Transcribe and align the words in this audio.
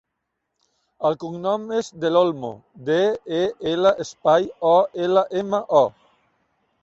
El 1.09 1.17
cognom 1.23 1.67
és 1.79 1.89
Del 2.05 2.17
Olmo: 2.21 2.49
de, 2.87 2.97
e, 3.39 3.41
ela, 3.73 3.93
espai, 4.05 4.47
o, 4.73 4.75
ela, 5.09 5.27
ema, 5.43 5.61
o. 5.81 5.85